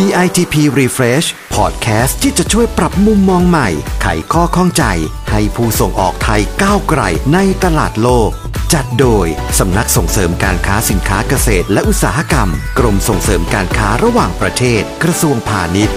[0.00, 3.68] DITP Refresh Podcast ที่จะช่วยปรับมุมมองใหม่
[4.02, 4.84] ไขข้อข้องใจ
[5.30, 7.02] ให้ผู้ส่งออกไทยก้าวไกล
[7.34, 8.30] ในตลาดโลก
[8.72, 9.26] จัดโดย
[9.58, 15.96] สำนักส่งเสริมการค้าสินค้าเกษตรและอุตสาหกรรม กรมส่งเสริมการค้าระหว่างประเทศ กระทรวงพาณิชย์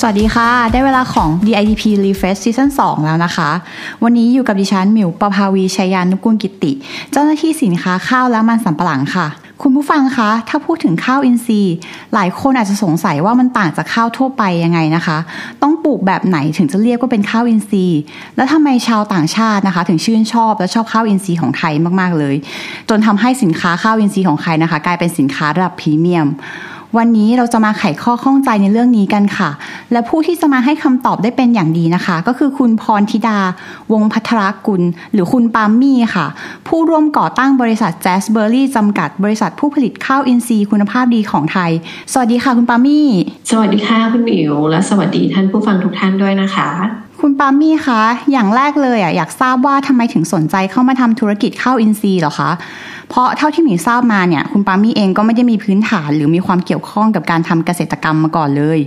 [0.00, 3.50] สวัสดีค่ะ ได้เวลาของ DITP Refresh Season 2 แล้วนะคะ
[4.02, 6.72] วันนี้อยู่กับดิฉันหมิวประภาวีชัยยานุกุลกิติ
[7.12, 9.28] เจ้าหน้าที่สินค้าข้าวและมันสำปะหลังค่ะ
[9.62, 11.74] คุณผู้ฟังคะ ถ้าพูดถึงข้าวอินทรีย์
[12.14, 15.18] หลายคนอาจจะสงสัยว่ามันต่างจากข้าวทั่วไปยังไงนะคะ
[15.62, 18.00] ต้องปลูกแบบไหนถึงจะเรียกว่าเป็นข้าวอินทรีย์
[18.36, 22.34] แล้วทำไมชาวต่างชาตินะคะ ถึงชื่นชอบและชอบข้าวอินทรีย์ของไทยมากๆเลย
[22.88, 26.28] จนทำให้สินค้าข้าวอินทรีย์ของไทยนะคะ กลายเป็นสินค้าระดับพรีเมียม
[26.96, 29.50] วันนี้เราจะมาไขข้อข้องใจในเรื่องนี้กันค่ะ
[29.92, 33.38] และผู้ที่จะมาให้คำตอบได้เป็นอย่างดีนะคะ ก็คือคุณพรธิดา
[33.92, 36.26] วงพัทรกุล หรือคุณปามมี่ค่ะ
[36.68, 41.70] ผู้ร่วมก่อตั้งบริษัทแจสเบอร์รี่จำกัด บริษัทผู้ผลิตข้าวอินทรีย์คุณภาพดีของไทย
[42.12, 43.08] สวัสดีค่ะคุณปามมี่
[43.50, 46.68] สวัสดีค่ะคุณหมิวและสวัสดีท่านผู้ฟังทุกท่านด้วยนะคะ
[47.20, 48.00] คุณปามมี่คะ
[48.32, 52.50] อย่างแรกเลยอะอยากทราบว่าทำไมถึงสนใจเข้ามาทำธุรกิจข้าวอินทรีย์เหรอคะ
[53.08, 58.78] เพราะเท่าที่หมีทราบมาเนี่ยคุณปามี่เองก็ไม่ได้มีพื้นฐาน หรือมีความเกี่ยวข้องกับการทำเกษตรกรรมมาก่อนเลย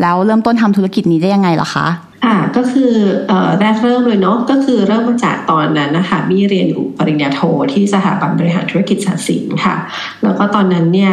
[0.00, 1.88] แล้วเริ่มต้นทำธุรกิจนี้ได้ยังไงเหรอคะ
[2.24, 2.92] อ่าก็คือ
[3.28, 7.40] เอ่อแรกเริ่มเลยเนาะก็คือเริ่มมาจากตอนนั้นนะคะมีเรียนอยู่ปริญญาโท
[7.72, 9.76] ที่สถาบันบริหารธุรกิจสารสินค่ะ
[10.22, 11.12] แล้วก็ตอนนั้นเนี่ย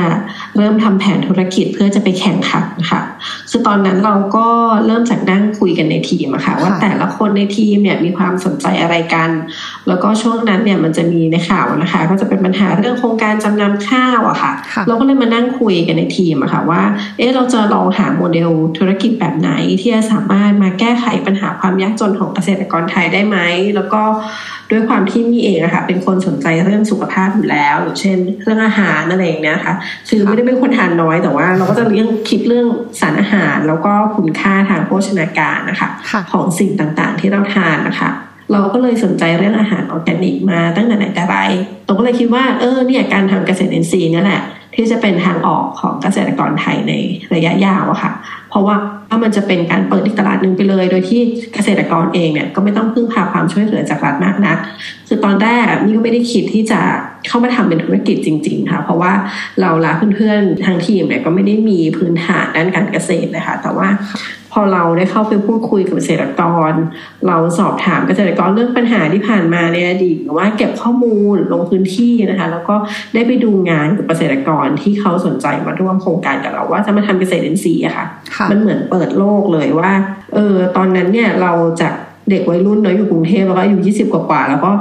[0.57, 3.01] เริ่มทำแผนธุรกิจเพื่อจะไปแข่งขันค่ะ
[3.49, 4.47] คือตอนนั้นเราก็
[4.85, 9.29] เริ่มจากนั่งคุยกันในทีมอะค่ะว่าแต่ละคนในทีมเนี่ยมีความสนใจอะไรกัน
[9.87, 16.81] แล้วก็ช่วงนั้นเนี่ยมันจะมีในข่าวนะคะ ก็จะเป็นปัญหาเรื่องโครงการจำนำข้าวอะค่ะค่ะ เราก็เลยมานั่งคุยกันในทีมอะค่ะว่า
[17.17, 23.37] เอ๊ะเราจะลองหาโมเดลธุรกิจแบบไหนที่จะสามารถมาแก้ไขปัญหาความยากจนของเกษตรกรไทยได้ไหม
[23.75, 24.01] แล้วก็
[24.71, 29.73] ด้วยความที่มีเองอะค่ะเป็นคนสนใจเรื่องสุขภาพอยู่แล้วอย่างเช่นเรื่องอาหารอะไรอย่างเงี้ยค่ะ
[30.09, 32.67] คือไม่ได้เป็นคนทานน้อยแต่ว่าเราก็จะเรื่องคิดเรื่อง
[33.01, 38.11] สารอาหาร แล้วก็คุณค่าทางโภชนาการนะคะค่ะของสิ่งต่างๆ ที่เราทานนะคะ
[38.51, 41.37] เราก็เลยสนใจเรื่องอาหารออร์แกนิกมาตั้งแต่ไหนแต่ไร
[41.85, 44.41] เราก็เลยคิดว่าเออเนี่ยการทำเกษตรอินทรีย์นี่แหละ
[44.75, 46.93] ที่จะเป็นทางออกของเกษตรกรไทยใน
[47.33, 48.11] ระยะยาวอะค่ะ
[48.49, 48.75] เพราะว่า
[49.09, 51.21] ถ้ามันจะเป็นการเปิดอีกตลาดหนึ่งไปเลย โดยที่
[51.53, 54.57] เกษตรกรเองเนี่ยก็ไม่ต้องพึ่งพาความช่วยเหลือจากรัฐมากนัก
[55.07, 56.79] คือตอนแรกนี่ก็ไม่ได้คิดที่จะ
[57.27, 59.13] เข้ามาทำเป็นธุรกิจจริง ๆ ค่ะ เพราะว่า
[59.61, 63.87] เราละเพื่อนๆทางทีมเนี่ยก็ไม่ได้มีพื้นฐานด้านการเกษตรนะคะแต่ว่า
[64.57, 66.71] พอเราได้เข้าไปพูดคุยกับเกษตรกร
[67.27, 72.75] เราสอบถามเกษตรกรเรื่องปัญหาที่ผ่านมาในอดีตหรือว่าเก็บข้อมูลลงพื้นที่นะคะ แล้วก็
[73.13, 78.05] ได้ไปดูงานกับเกษตรกรที่เขาสนใจมาร่วมโครงการกับเราว่าจะมาทำเกษตรอินทรีย์อะค่ะ
[78.35, 79.91] ค่ะมันเหมือนเปิดโลกเลยว่า
[80.33, 81.51] เออตอนนั้นเนี่ยเรา
[81.81, 81.93] จาก
[82.31, 84.71] เด็กวัยรุ่นเนาะอยู่กรุงเทพแล้วก็อายู่ยี่สิบกว่าๆแล้วก็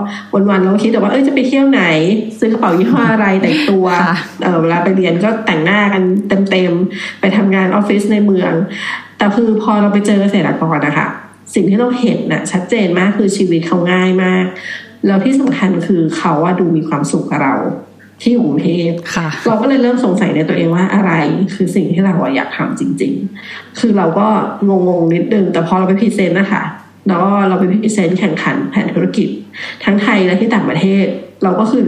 [0.51, 1.83] วันๆเราก็คิดแต่ว่าเอ้ยจะไปเที่ยวไหน
[2.39, 6.03] ซื้อกระเป๋ายี่ห้ออะไรแต่งตัวค่ะเออเวลาไปเรียนก็แต่งหน้ากัน
[6.51, 8.53] เต็มๆไปทำงานออฟฟิศในเมือง
[9.19, 11.09] แต่คือพอเราไปเจอเกษตรกรนะคะ
[11.55, 14.45] สิ่งที่เราเห็นน่ะชัดเจนมากคือชีวิตเขาง่ายมาก
[15.07, 17.57] แล้วที่สำคัญคือเขาว่าดูมีความสุขกับเรา
[18.23, 21.13] ที่อยู่กรุงเทพค่ะเราก็เลยเริ่มสงสัยในตัวเองว่าอะไร
[21.55, 23.13] คือสิ่งที่เราอะอยากทำจริง
[23.47, 24.27] ๆ คือเราก็
[24.69, 26.63] งงๆนิดนึงแต่พอเราไป present นะคะ
[27.09, 29.29] แล้วก็เราไป present แข่งขันแผนธุรกิจ
[29.85, 31.07] ทั้งไทยและที่ต่างประเทศ
[31.45, 31.85] เราก็คือ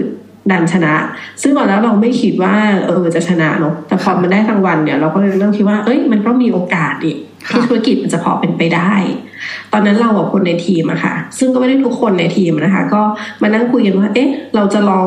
[0.51, 0.95] ดันชนะ
[1.43, 2.55] ซึ่งตอนแล้วเราไม่คิดว่า
[2.87, 7.15] เออจะชนะเนาะแต่พอมันได้รางวัลเนี่ยเราก็เลยเริ่มคิดว่าเอ้ยมันก็มีโอกาสดิ
[7.49, 8.93] ที่ค่ะธุรกิจมันจะพอเป็นไปได้
[9.73, 13.03] ตอนนั้นเรากับคนในทีมอะค่ะ ซึ่งก็ไม่ได้ทุกคนในทีมนะคะ ก็
[13.43, 15.07] มานั่งคุยกันว่า เอ๊ะ เราจะลอง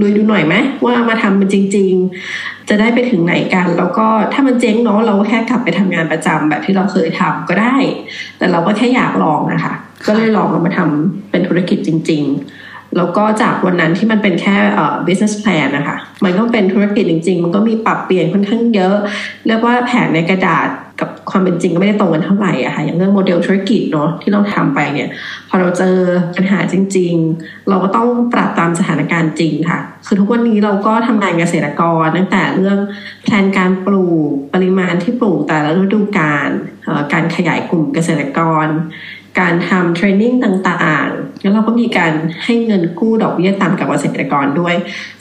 [0.00, 0.54] ลุยดูหน่อยไหม
[0.84, 1.92] ว่ามาทำมันจริง
[2.30, 7.76] ๆ จะได้ไปถึงไหนกัน แล้วก็ถ้ามันเจ๊งเนาะเราก็แค่กลับไปทำงานประจำแบบที่เราเคยทำก็ได้
[8.38, 9.72] แต่เราก็แค่อยากลองนะคะ
[10.06, 12.57] ก็เลยลองเอามาทำเป็นธุรกิจจริง ๆ
[12.96, 18.96] แล้วก็จากวันนั้นที่มันเป็นแค่เอ่อ business plan นะคะ มันก็เป็นธุรกิจจริง ๆ มันก็มีปรับเปลี่ยนค่อนข้างเยอะ
[19.46, 20.68] เรียกว่าแผนในกระดาษ
[21.00, 25.08] กับความเป็นจริงก็ไม่ได้ตรงกันเท่าไหร่อะค่ะ อย่างเรื่องโมเดลธุรกิจเนาะที่เราทำไปเนี่ย
[25.48, 25.96] พอเราเจอ
[26.36, 32.78] ปัญหาจริง ๆ เราก็ต้องปรับตามสถานการณ์จริงค่ะ คือทุกวันนี้เราก็ทำงานเกษตรกรตั้งแต่เรื่อง
[33.24, 36.48] แผนการปลูกปริมาณที่ปลูกแต่ละฤดูกาล
[37.12, 38.66] การขยายกลุ่มเกษตรกร
[39.40, 42.12] การทำเทรนนิ่งต่างๆ แล้วเราก็มีการ
[42.44, 44.74] ให้เงินกู้ดอกเบี้ยต่ำกับเกษตรกรด้วย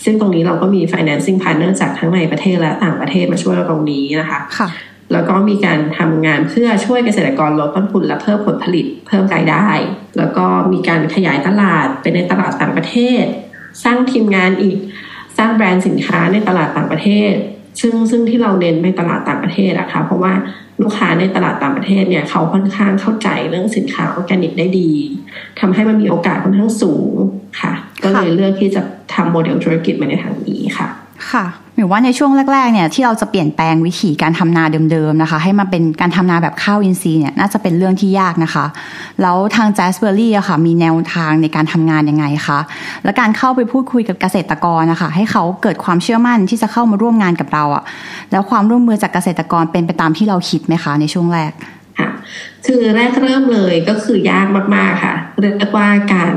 [0.03, 4.67] ซึ่งตรงนี้เราก็มี financing partner จากทั้งในประเทศและต่างประเทศมาช่วยเราตรงนี้นะคะค่ะ
[5.13, 9.67] แล้วก็มีการทำงานเพื่อช่วยเกษตรกรลดต้นทุนและเพิ่มผลผลิตเพิ่มรายได้
[10.17, 13.23] แล้วก็มีการขยายตลาดไปในตลาดต่างประเทศ
[13.83, 14.77] สร้างทีมงานอีก
[15.37, 17.33] สร้างแบรนด์สินค้าในตลาดต่างประเทศ
[17.79, 20.33] ซึ่งซึ่งที่เราเน้นไปตลาดต่างประเทศอะค่ะเพราะว่า
[20.81, 24.91] ลูกค้าในตลาดต่างประเทศเนี่ยเขาค่อนข้างเข้าใจเรื่องสินค้าออร์แกนิกได้ดี
[25.59, 27.13] ทำให้มันมีโอกาสค่อนข้างสูง
[27.61, 28.81] ค่ะ ก็เลยเลือกที่จะ
[29.13, 30.87] ทำโมเดลธุรกิจมาในทางนี้ค่ะ
[31.33, 31.45] ค่ะ
[31.77, 38.65] หรือว่าในช่วงแรกๆเนี่ยที่เราจะเปลี่ยนแปลงวิธีการทำนาเดิมๆนะคะ ให้มาเป็นการทำนาแบบข้าวอินทรีย์เนี่ยน่าจะเป็นเรื่องที่ยากนะคะ
[39.21, 42.59] แล้วทางแจสเบอรี่อะค่ะมีแนวทางในการทำงานยังไงคะ
[43.03, 47.83] และการเข้าไปพูดคุยกับเกษตรกรนะคะให้เขาเกิดความเชื่อมั่นที่จะเข้ามาร่วมงานกับเราอะ
[48.31, 51.51] แล้วความร่วมมือจากเกษตรกรเป็นไปตามที่เราคิดไหมคะในช่วงแรก
[51.99, 52.09] ค่ะ
[52.65, 56.33] คือแรกเริ่มเลยก็คือยากมากๆค่ะเรียกว่าการ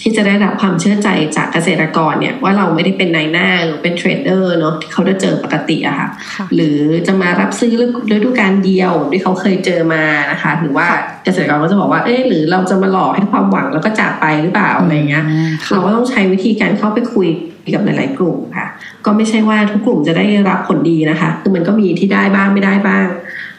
[0.00, 6.08] ที่จะได้รับความเชื่อใจจากเกษตรกรเนี่ยว่าเราไม่ได้เป็นนายหน้าหรือเป็นเทรดเดอร์เนาะที่เขาจะเจอปกติอะค่ะ
[6.54, 7.72] หรือจะมารับซื้อ
[8.12, 10.86] ฤดูกาลเดียวที่เขาเคยเจอมานะคะหรือว่า
[11.24, 15.24] เกษตรกรก็จะบอกว่าเอ๊หรือเราจะมาหลอกให้ความหวังแล้วก็จากไปหรือเปล่าอะไรเงี้ย
[15.70, 17.28] เราก็ต้องใช้วิธีการเข้าไปคุย
[17.74, 18.66] กับหลาย ๆ กลุ่มค่ะ
[19.04, 23.06] ก็ไม่ใช่ว่าทุกกลุ่มจะได้รับผลดีนะคะ คือมันก็มีที่ได้บ้างไม่ได้บ้าง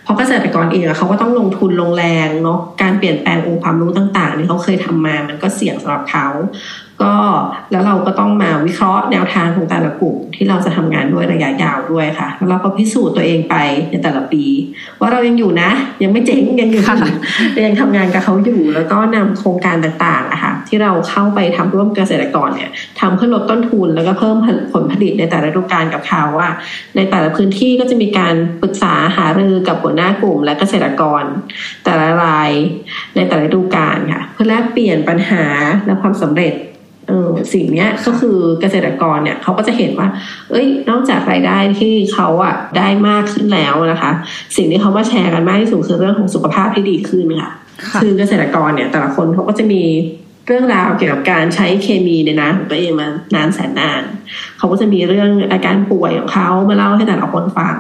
[0.07, 6.27] เพราะเกษตรกรเองเขาก็ต้องลงทุนลงแรงเนาะการเปลี่ยนแปลงองค์ความรู้ต่าง ๆ นี่เขาเคยทำมา มันก็เสี่ยงสำหรับเขา
[7.03, 7.13] ก็
[7.71, 13.55] แล้วเราก็ต้องมาวิเคราะห์แนวทางของแต่ละกลุ่มที่เราจะทำงานด้วยระยะยาวด้วยค่ะ แล้วเราก็พิสูจน์ตัวเองไป
[13.89, 14.43] ในแต่ละปี
[14.99, 15.69] ว่าเรายังอยู่นะ
[16.03, 16.83] ยังไม่เจ๊งยังอยู่
[17.65, 22.69] ยังทำงานกับเขาอยู่ แล้วก็นำโครงการต่างๆนะคะที่เราเข้าไปทำร่วมเกษตรกรเนี่ย
[22.99, 24.37] ทำเพื่อลดต้นทุนแล้วก็เพิ่ม
[24.73, 26.49] ผลผลิตในแต่ละฤดูกาลกับเขาว่า
[26.95, 31.23] ในแต่ละพื้นที่ก็จะมีการปรึกษาหารือกับหัวหน้ากลุ่มและเกษตรกร
[31.83, 32.51] แต่ละราย
[33.15, 35.43] ในแต่ละฤดูกาลค่ะ เพื่อแลกเปลี่ยนปัญหา
[35.85, 36.53] และความสำเร็จ
[37.07, 40.07] เออสิ่งเนี้ยก็คือเกษตรกรเนี่ยเขาก็จะเห็นว่า
[40.51, 44.11] เอ้ย นอกจากรายได้ที่เขาอะได้มากขึ้นแล้วนะคะ
[44.57, 47.51] สิ่งที่เขามาแชร์กันมากที่สุดคือเรื่องของสุขภาพที่ดีขึ้นค่ะ
[48.03, 49.83] คือเกษตรกรเนี่ย แต่ละคนเขาก็จะมี
[50.47, 54.01] เรื่องราวเกี่ยวกับการใช้เคมีในนาของตัวเองมานานแสนนาน
[54.57, 57.77] เขาก็จะมีเรื่องอาการป่วยของเขามาเล่าให้แต่ละคนฟัง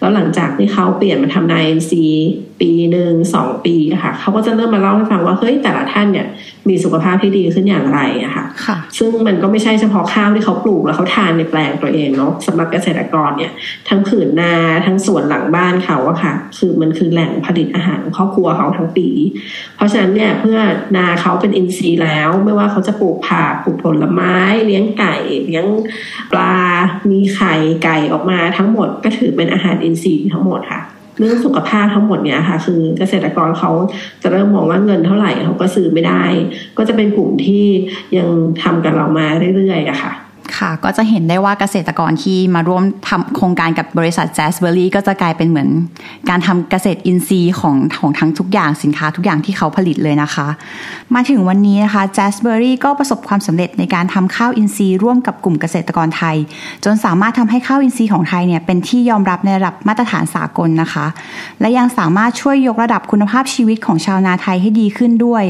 [0.00, 2.04] แล้วหลังจากที่เขาเปลี่ยนมาทำนายเอ็นซี
[2.60, 6.26] ปีหนึ่งสองปีค่ะเขาก็จะเริ่มมาเล่าให้ฟังว่าเฮ้ยแต่ละท่านเนี่ย
[6.68, 8.44] มีสุขภาพที่ดีขึ้นอย่างไรอะค่ะ
[8.98, 13.52] ซึ่งมันก็ไม่ใช่เฉพาะข้าวที่เขาปลูกแล้วเขาทานในแปลงตัวเองเนาะสำหรับเกษตรกรเนี่ย
[13.88, 14.54] ทั้งผืนนา
[14.86, 19.08] ทั้งสวนหลังบ้านเขาอะค่ะ คือมันคือแหล่งผลิตอาหารครอบครัวเขาทั้งปี
[19.76, 20.58] เพราะฉะนั้นเนี่ยเพื่อ
[20.96, 24.36] นาเขาเป็นอินทรีย์แล้ว ไม่ว่าเขาจะปลูกผักปลูกผลไม้
[24.66, 25.66] เลี้ยงไก่เลี้ยง
[26.32, 26.52] ปลา
[27.10, 27.54] มีไข่
[27.84, 30.80] ไก่ออกมาทั้งหมดก็ถือเป็นอาหารอินทรีย์ทั้งหมดค่ะ
[31.18, 33.70] เรื่องสุขภาพทั้งหมดเนี้ยค่ะ คือเกษตรกรเขา
[34.22, 36.24] จะเริ่มมองว่าเงินเท่าไหร่เขาก็ซื้อไม่ได้
[36.78, 37.64] ก็จะเป็นกลุ่มที่
[38.16, 38.28] ยัง
[38.62, 39.26] ทำกับเรามา
[39.56, 40.12] เรื่อยๆอะค่ะ
[40.58, 45.68] ค่ะ ก็จะเห็นได้ว่าเกษตรกรที่มาร่วมทำโครงการกับบริษัทแจสเบอรี่ก็จะกลายเป็นเหมือน
[46.30, 50.48] การทำเกษตรอินทรีย์ของของทั้งทุกอย่างสินค้าทุกอย่างที่เขาผลิตเลยนะคะ
[51.14, 56.36] มาถึงวันนี้นะคะแจสเบอรี่ก็ประสบความสำเร็จในการทำข้าวอินทรีย์ร่วมกับกลุ่มเกษตรกรไทย
[56.84, 61.06] จนสามารถทำให้ข้าวอินทรีย์ของไทยเนี่ยเป็นที่ยอมรับในระดับมาตรฐานสากลนะคะ
[61.60, 65.44] และยังสามารถช่วยยกระดับคุณภาพชีวิตของชาวนาไทยให้ดีขึ้นด้วย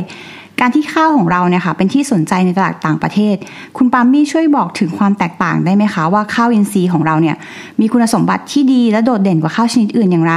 [0.60, 3.36] การที่ข้าวของเราเนี่ยค่ะเป็นที่สนใจในตลาดต่างประเทศ
[3.76, 7.36] คุณปามมี่ช่วยบอกถึงความแตกต่างได้ไหมคะ ว่าข้าวอินทรีย์ของเราเนี่ย
[7.80, 10.34] มีคุณสมบัติที่ดีและโดดเด่นกว่าข้าวชนิดอื่นอย่างไร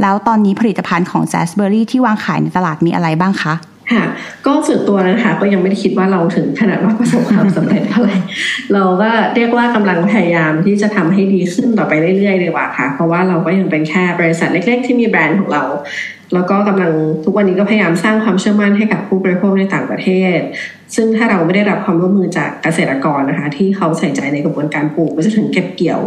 [0.00, 3.54] แล้วตอนนี้ผลิตภัณฑ์ของแจสเบอรี่ที่วางขายในตลาดมีอะไรบ้างคะ
[3.92, 4.04] ค่ะ
[4.46, 8.16] ก็ส่วนตัวนะคะก็ยังไม่ได้คิดว่าเราถึงขนาดว่าประสบความสำเร็จเท่าไหร่
[8.74, 15.62] เราก็เรียกว่ากำลังพยายามที่จะทำให้ดีขึ้นต่อไปเรื่อยๆเลยว่าค่ะ เพราะว่าเราก็ยังเป็นแค่บริษัทเล็ก ๆ ที่มีแบรนด์ของเรา
[16.34, 16.92] แล้วก็กำลัง
[17.24, 20.38] ทุกวันนี้ก็พยายามสร้างความเชื่อมั่นให้กับผู้บริโภคในต่างประเทศ
[20.94, 26.00] ซึ่งถ้าเราไม่ได้รับความร่วมมือจากเกษตรกรนะคะ ที่เขาใส่ใจในกระบวนการปลูกไปจนถึงเก็บเกี่ยว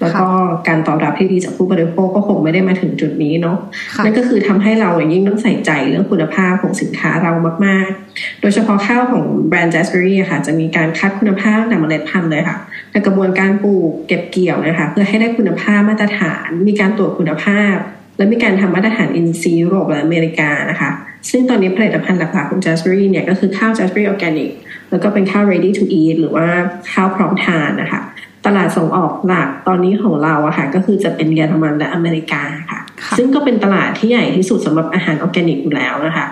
[0.00, 0.28] แล้วก็
[0.68, 3.56] การตอบรับที่ดีจากผู้บริโภคก็คงไม่ได้มาถึงจุดนี้เนาะ
[4.04, 7.32] นั่นก็คือทำให้เรายิ่งต้องใส่ใจเรื่องคุณภาพของสินค้าเรา
[7.66, 12.58] มาก ๆ โดยเฉพาะข้าวของแบรนด์ j a s เ e r y ค่ะ จะมีการคัดคุณภาพจากเมล็ดพันธุ์เลยค่ะ
[12.92, 17.76] ในกระบวนการปลูกเก็บเกี่ยวนะคะ เพื่อให้ได้คุณภาพมาตรฐาน มีการตรวจคุณภาพ
[18.16, 20.90] และมีการทำมาตรฐานอินซียุโรปและอเมริกานะคะ
[21.30, 24.02] ซึ่งตอนนี้ผลิตภัณฑ์หลักๆของ j a s p e r y เนี่ยก็คือข้าว j a s p e r
[24.02, 24.50] y Organic
[24.90, 26.46] แล้วก็เป็นข้าว ready to eat หรือว่า
[26.92, 28.00] ข้าวพร้อมทานนะคะ
[28.46, 32.80] ตลาดส่งออกหลักตอนนี้ของเราอะค่ะก็คือจะเป็นเยอรมันและอเมริกาค่ะ
[33.18, 36.26] ซึ่งก็เป็นตลาดที่ใหญ่ที่สุดสำหรับอาหารออร์แกนิกอยู่แล้วนะคะ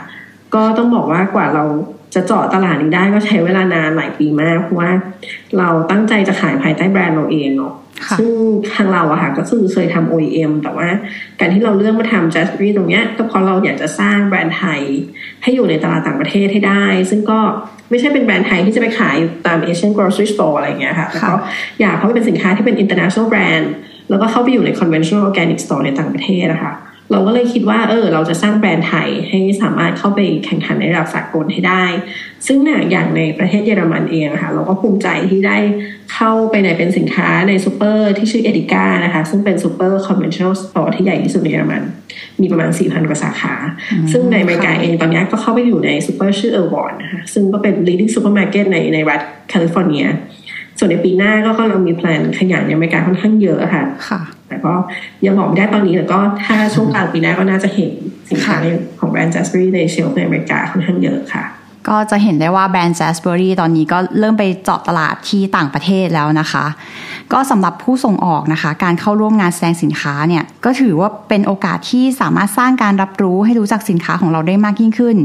[0.54, 1.64] ก็ต้องบอกว่ากว่าเรา
[2.14, 4.90] จะเจาะตลาดนี้ได้ก็ใช้เวลานานหลายปีมาก เพราะว่า
[5.58, 7.72] เราตั้งใจจะขายภายใต้แบรนด์เราเองเนาะ
[8.18, 8.30] ซึ่ง
[8.74, 10.88] ทางเราอะค่ะก็คือเคยทำ OEM แต่ว่า
[11.40, 14.80] การที่เราเลือกมาทำ Just r e ตรงเนี้ยก็เพราะเราอยากจะสร้างแบรนด์ไทย
[15.42, 17.40] ให้อยู่ในตลาดต่างประเทศให้ได้ ซึ่งก็
[17.90, 19.16] ไม่ใช่เป็นแบรนด์ไทยที่จะไปขาย
[19.46, 21.34] ตาม Asian grocery store อะไรเงี้ยค่ะแล้วก็
[21.80, 23.66] อยากเขาเป็นสินค้าที่เป็น international brand
[24.10, 26.72] แล้วก็เข้าไปอยู่ใน conventional organic store ในต่างประเทศนะคะ
[27.12, 31.84] เราก็เลยคิดว่าเออเราจะสร้างแบรนด์ไทยให้สามารถเข้าไปแข่งขันในระดับสากลให้ได้
[32.46, 35.58] ซึ่งเนี่ยอย่างในประเทศเยอรมันเองค่ะเราก็ภูมิใจที่ได้
[36.12, 41.82] เข้าไปในเป็นสินค้าในซูเปอร์ที่ชื่อ Edeka นะคะซึ่งเป็นซูเปอร์ conventional store ที่ใหญ่ที่สุดในเยอรมัน
[42.40, 43.54] มีประมาณ 4,000 กว่าสาขา
[44.12, 50.04] ซึ่งในอเมริกาเองตอนนี้ก็เข้าไปอยู่ในซูเปอร์ชื่อ Erewhon นะคะซึ่งก็เป็น leading supermarket ในในรัฐแคลิฟอร์เนีย
[50.80, 54.72] ส่วนในปีหน้าก็กำลังมี plan ขยายในอเมริกาค่อนข้างเยอะค่ะ ค่ะ แต่ก็
[55.26, 57.90] ยังบอกไม่ได้ตอนนี้แต่ก็ถ้าช่วงกลางปีหน้าก็น่าจะเห็น
[58.30, 58.66] สินค้าใน
[59.00, 61.44] ของแบรนด์ Jasberry ใน shelf ในอเมริกาค่อนข้างเยอะค่ะ
[61.88, 66.64] ก็จะเห็นได้ว่าแบรนด์ j a s b e r r y ตอนนี้ก็เริ่มไปเจาะตลาดที่ต่างประเทศแล้วนะคะ
[67.32, 75.16] ก็สำหรับผู้ส่งออกนะคะ การเข้าร่วมงานแสดงสินค้าเนี่ยก็ถือว่าเป็นโอกาสที่สามารถสร้างการรับรู้ให้รู้จักสินค้าของเราได้มากยิ่งขึ้น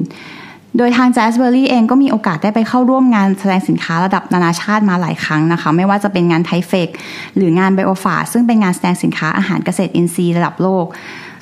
[0.78, 6.90] โดยทาง j a s b e r r y เองก็มีโอกาสได้ไปเข้าร่วมงานแสดงสินค้าระดับนานาชาติมาหลายครั้งนะคะ ไม่ว่าจะเป็นงานไทเฟก
[7.36, 10.86] หรืองานไบโอฟาซึ่งเป็นงานแสดงสินค้าอาหารเกษตรอินทรีย์ระดับโลก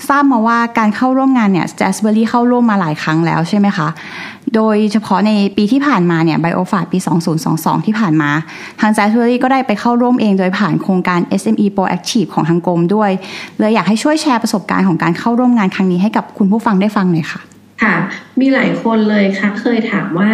[0.07, 3.87] ทราบมาว่าการเข้าร่วมงานเนี่ย j a s b e r r y เข้าร่วมมาหลายครั้งแล้วใช่ไหมคะ
[4.55, 6.97] โดยเฉพาะในปีที่ผ่านมาเนี่ยไบโอฟาปี
[7.43, 8.31] 2022 ที่ผ่านมา
[8.79, 13.11] ทาง j a s b e r r y ก็ได้ไปเข้าร่วมเองโดยผ่านโครงการ SME Proactive ของทางกรมด้วย
[13.59, 17.52] เลยอยากให้ช่วยแชร์ประสบการณ์ของการเข้าร่วมงานครั้งนี้ให้กับคุณผู้ฟังได้ฟังหน่อยค่ะ
[17.83, 17.95] ค่ะ
[18.39, 20.33] มีหลายคนเลยค่ะเคยถามว่า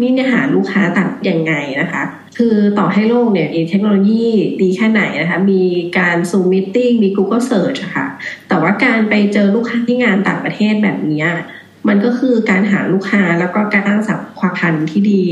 [0.00, 2.02] นี่เนี่ยหาลูกค้าต่างยังไงนะคะ
[2.38, 4.26] คือต่อให้โลกเนี่ยมีเทคโนโลยี
[4.62, 5.62] ดีแค่ไหนนะคะ มี
[5.98, 8.06] การซูมมิทติ้งมี Google Search ค่ะ
[8.48, 11.24] แต่ว่าการไปเจอลูกค้าที่งานต่างประเทศแบบนี้
[11.88, 15.22] มันก็คือการหาลูกค้าแล้วก็การตั้งสัมความพันธ์ที่ดี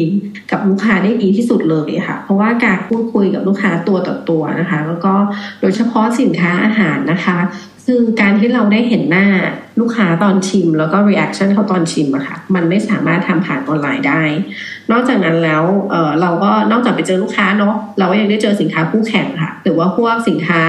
[0.50, 5.14] กับลูกค้าได้ดีที่สุดเลยค่ะ เพราะว่าการพูดคุยกับลูกค้าตัวต่อตัวนะคะ แล้วก็
[5.60, 7.38] โดยเฉพาะสินค้าอาหารนะคะ
[7.88, 9.26] คือการที่เราได้เห็นหน้า
[9.80, 14.22] ลูกค้าตอนชิม แล้วก็ reaction เขาตอนชิมอะค่ะมันไม่สามารถทำผ่านออนไลน์ได้
[14.92, 20.60] นอกจากนั้นแล้วเออเราก็นอกจากไปเจอลูกค้าเนาะเราก็ยังได้เจอสินค้าคู่แข่งค่ะ หรือว่าพวกสินค้า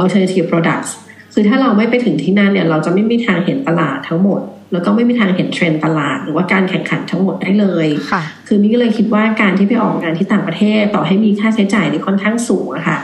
[0.00, 0.90] alternative products
[1.34, 4.40] คือถ้าเราไม่ไปถึงที่นั่นเนี่ย เราจะไม่มีทางเห็นตลาดทั้งหมด
[4.72, 12.98] แล้วก็ไม่มีทางเห็นเทรนด์ตลาด หรือว่าการแข่งขันทั้งหมดได้เลยค่ะคือนี่ก็เลยคิดว่าการที่ไปออกงานที่ต่างประเทศต่อให้มีค่าใช้จ่ายที่ค่อนข้างสูงอะค่ะ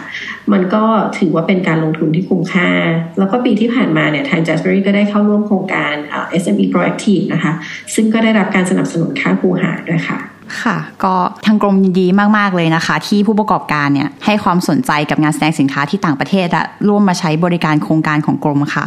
[0.53, 0.85] มันก็
[1.19, 2.71] ถือว่าเป็นการลงทุนที่คุ้มค่า
[3.19, 7.53] แล้วก็ปีที่ผ่านมาเนี่ยทาง Jaspery ก็ได้เข้าร่วมโครงการเอ่อ SME Proactive นะคะ
[7.95, 10.19] ซึ่งก็ได้รับการสนับสนุนค่าคูหาด้วยค่ะ
[10.63, 11.15] ค่ะ ก็
[11.47, 18.87] ทางกรมยินดีมาก ๆ เลยนะคะ ที่ผู้ประกอบการเนี่ยให้ความสนใจกับงานแสดงสินค้าที่ต่างประเทศและร่วมมาใช้บริการโครงการของกรมค่ะ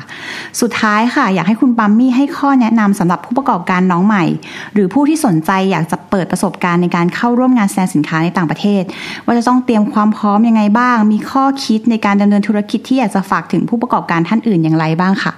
[0.61, 4.23] สุดท้ายค่ะ อยากให้คุณปัมมี่ให้ข้อแนะนำสำหรับผู้ประกอบการน้องใหม่
[4.73, 8.83] หรือผู้ที่สนใจอยากจะเปิดประสบการณ์ในการเข้าร่วมงานแสดงสินค้าในต่างประเทศ
[9.25, 15.33] ว่าจะต้องเตรียมความพร้อมยังไงบ้าง มีข้อคิดในการดำเนินธุรกิจที่อยากจะฝากถึงผู้ประกอบการท่านอื่นอย่างไรบ้างค่ะ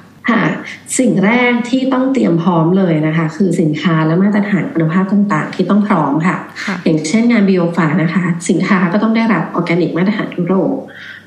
[0.99, 10.73] สิ่งแรกที่ต้องเตรียมพร้อมเลยนะคะ คือสินค้าและมาตรฐานคุณภาพต่างๆ ที่ต้องพร้อมค่ะค่ะ อย่างเช่นงานบิโอฟานะคะ สินค้าก็ต้องได้รับออร์แกนิกมาตรฐานยุโรป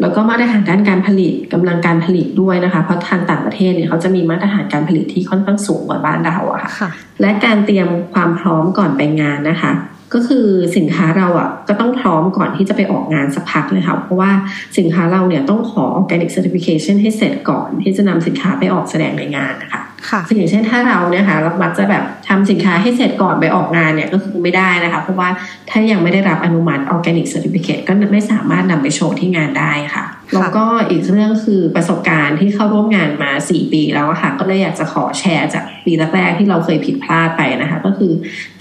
[0.00, 6.90] แล้วก็มาตรฐานด้านการผลิตกำลังการผลิตด้วยนะคะ เพราะทางต่างประเทศเนี่ยเขาจะมีมาตรฐานการผลิตที่ค่อนข้างสูงกว่าบ้านเราอะค่ะค่ะ
[7.20, 9.72] และการเตรียมความพร้อมก่อนไปงานนะคะ
[10.14, 10.46] ก็คือ
[10.76, 14.30] สินค้าเราอะก็ต้องพร้อมก่อนที่จะไปออกงานสักพักเลยค่ะเพราะว่า
[14.78, 25.28] สินค้าเราเนี่ยต้องขอ organic certification ให้เสร็จก่อนที่จะนำสินค้าไปออกแสดงในงานนะคะค่ะคืออย่างเช่นถ้าเราเนี่ยค่ะเรามักจะแบบทำสินค้าให้เสร็จก่อนไปออกงานเนี่ยก็คือไม่ได้นะคะ เพราะว่า
[25.70, 30.04] ถ้ายังไม่ได้รับอนุมัติ organic certificate ก็ไม่สามารถนำไปโชว์ที่งานได้ค่ะ
[30.34, 38.12] แล้วก็อีกเรื่องคือประสบการณ์ที่เข้าร่วมงานมา 4 ปีแล้วอะค่ะ ก็เลยอยากจะขอแชร์จากปีแรกๆที่เราเคยผิดพลาดไปนะคะ ก็คือ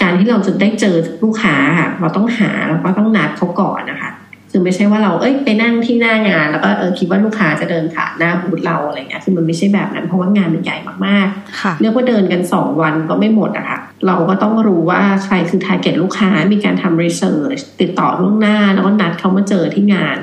[0.01, 4.11] การที่เราจะได้เจอลูกค้าค่ะ เราต้องหาแล้วก็ต้องนัดเขาก่อนนะคะ
[4.51, 20.17] คือไม่ใช่ว่าเราเอ้ยไปนั่งที่หน้างาน แล้วก็เออคิดว่าลูกค้าจะเดินผ่านหน้าบูธเราอะไรเงี้ยคือมันไม่ใช่แบบนั้น เพราะว่างานมันใหญ่มากๆค่ะเรียกว่าเดินกัน2วันก็ไม่หมดอะค่ะเราก็ต้องรู้ว่าใครคือ target ลูกค้ามีการทำ research ติดต่อล่วงหน้า แล้วก็นัดเขามาเจอที่งาน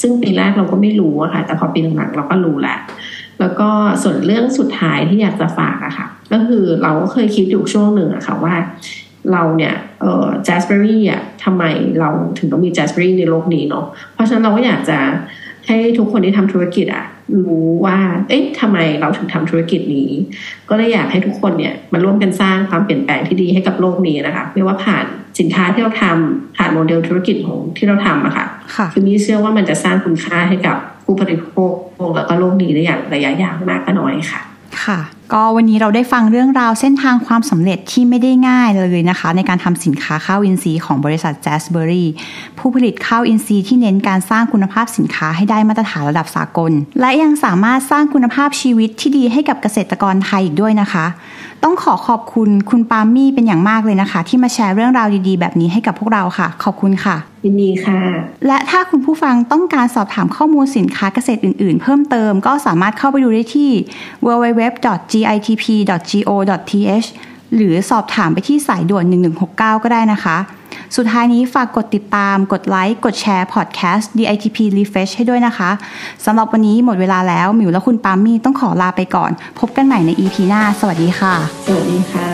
[0.00, 2.78] ซึ่งปีแรกเราก็ไม่รู้อะค่ะ แต่พอปีหลังๆเราก็รู้แล้ว
[3.40, 3.68] แล้วก็
[4.02, 8.54] ส่วนเรื่องสุดท้ายที่อยากจะฝากอะค่ะ ก็คือเราก็เคยคิดอยู่ช่วงหนึ่งอะค่ะว่า
[9.32, 11.64] เราเนี่ยเอ่อ Jaspery อะทำไม
[12.00, 14.98] เราถึงต้องมี Jaspery ในโลกนี้เนาะเพราะฉะนั้นเราก็อยากจะ
[15.70, 17.04] ให้ทุกคนที่ทำธุรกิจอะ
[17.46, 17.98] รู้ว่า
[18.28, 20.10] เอ๊ะทำไมเราถึงทำธุรกิจนี้
[20.68, 25.04] ก็เลยอยากให้ทุกคนเนี่ยมาร่วมกันสร้างความเปลี่ยนแปลงที่ดีให้กับโลกนี้นะคะ ไม่ว่าผ่าน
[25.40, 28.46] สินค้าที่เราทำผ่านโมเดลธุรกิจของที่เราทำอะค่ะ
[28.76, 31.72] ค่ะคือมีเชื่อว่ามันจะสร้างคุณค่าให้กับผู้บริโภค
[32.16, 34.40] แล้วก็โลกนี้ได้อย่างระยะยาวมากก็น้อยค่ะ
[34.84, 34.98] ค่ะ
[35.32, 42.04] ก็วันนี้เราได้ฟังเรื่องราวเส้นทางความสำเร็จที่ไม่ได้ง่ายเลยนะคะ ในการทำสินค้าข้าวอินทรีย์ของบริษัท Jasbury
[42.58, 51.06] ผู้ผลิตข้าวอินทรีย์ที่เน้นการสร้างคุณภาพสินค้าให้ได้มาตรฐานระดับสากล และยังสามารถสร้างคุณภาพชีวิตที่ดีให้กับเกษตรกรไทยอีกด้วยนะคะ
[51.64, 57.98] ต้องขอขอบคุณคุณปามี่เป็นอย่างมากเลยนะคะ ที่มาแชร์เรื่องราวดีๆ แบบนี้ให้กับพวกเราค่ะ ขอบคุณค่ะยินดีค่ะ
[58.46, 63.70] และถ้าคุณผู้ฟังต้องการสอบถามข้อมูลสินค้าเกษตรอื่น ๆ เพิ่มเติมก็สามารถเข้าไปดูได้ที่
[65.20, 67.08] www.gitp.go.th
[67.54, 69.04] หรือสอบถามไปที่สายด่วน
[69.44, 70.38] 1169 ก็ได้นะคะ
[70.96, 75.70] สุดท้ายนี้ฝากกดติดตาม กดไลค์ กดแชร์พอดแคสต์ DITP Refresh ให้ด้วยนะคะ
[76.24, 81.34] สำหรับวันนี้หมดเวลาแล้ว หมิวและคุณปามี่ต้องขอลาไปก่อน พบกันใหม่ใน EP หน้า สวัสดีค่ะ
[81.66, 82.28] สวัสดีค่ะ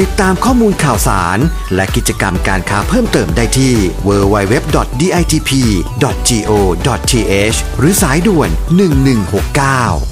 [0.00, 1.38] ติดตามข้อมูลข่าวสาร
[1.74, 3.74] และกิจกรรมการค้าเพิ่มเติมได้ที่
[4.06, 5.18] www.ditp.go.th
[7.78, 8.50] หรือสายด่วน